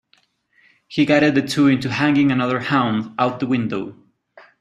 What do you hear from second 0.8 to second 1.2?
He